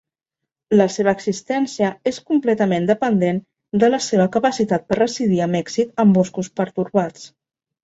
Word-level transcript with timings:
La 0.79 0.85
seva 0.93 1.11
existència 1.17 1.89
és 2.11 2.19
completament 2.31 2.87
dependent 2.93 3.43
de 3.85 3.91
la 3.93 4.01
seva 4.07 4.27
capacitat 4.39 4.89
per 4.89 4.99
residir 5.03 5.41
amb 5.49 5.61
èxit 5.63 6.05
en 6.07 6.19
boscos 6.19 6.53
pertorbats. 6.63 7.33